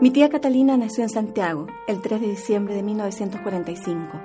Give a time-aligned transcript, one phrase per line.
[0.00, 4.18] Mi tía Catalina nació en Santiago el 3 de diciembre de 1945.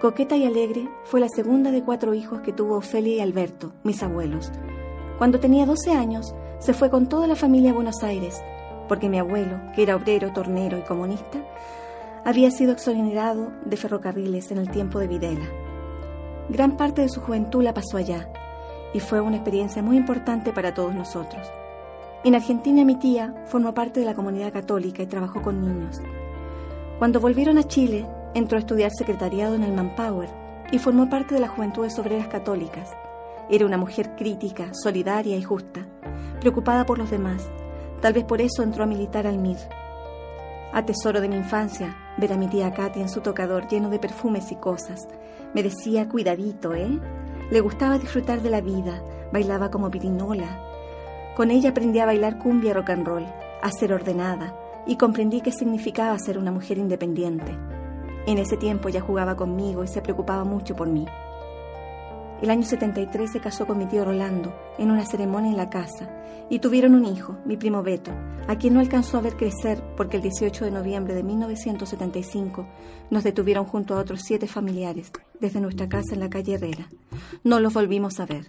[0.00, 4.02] Coqueta y alegre, fue la segunda de cuatro hijos que tuvo Ofelia y Alberto, mis
[4.02, 4.50] abuelos.
[5.18, 8.42] Cuando tenía 12 años, se fue con toda la familia a Buenos Aires,
[8.88, 11.38] porque mi abuelo, que era obrero, tornero y comunista,
[12.24, 15.48] había sido exonerado de ferrocarriles en el tiempo de Videla.
[16.48, 18.28] Gran parte de su juventud la pasó allá,
[18.92, 21.52] y fue una experiencia muy importante para todos nosotros.
[22.22, 26.02] En Argentina mi tía formó parte de la comunidad católica y trabajó con niños.
[26.98, 30.28] Cuando volvieron a Chile, entró a estudiar secretariado en el Manpower
[30.70, 32.90] y formó parte de las Juventudes Obreras Católicas.
[33.48, 35.86] Era una mujer crítica, solidaria y justa,
[36.40, 37.48] preocupada por los demás.
[38.02, 39.56] Tal vez por eso entró a militar al MIR.
[40.74, 43.98] A tesoro de mi infancia, ver a mi tía Katy en su tocador lleno de
[43.98, 45.08] perfumes y cosas.
[45.54, 47.00] Me decía, cuidadito, ¿eh?
[47.50, 50.60] Le gustaba disfrutar de la vida, bailaba como pirinola,
[51.36, 53.26] con ella aprendí a bailar cumbia rock and roll,
[53.62, 54.54] a ser ordenada,
[54.86, 57.56] y comprendí qué significaba ser una mujer independiente.
[58.26, 61.06] En ese tiempo ya jugaba conmigo y se preocupaba mucho por mí.
[62.42, 66.08] El año 73 se casó con mi tío Rolando en una ceremonia en la casa
[66.48, 68.12] y tuvieron un hijo, mi primo Beto,
[68.48, 72.66] a quien no alcanzó a ver crecer porque el 18 de noviembre de 1975
[73.10, 76.88] nos detuvieron junto a otros siete familiares desde nuestra casa en la calle Herrera.
[77.44, 78.46] No los volvimos a ver.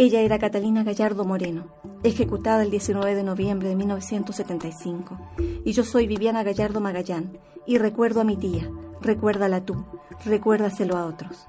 [0.00, 5.18] Ella era Catalina Gallardo Moreno, ejecutada el 19 de noviembre de 1975.
[5.64, 9.84] Y yo soy Viviana Gallardo Magallán, y recuerdo a mi tía, recuérdala tú,
[10.24, 11.48] recuérdaselo a otros.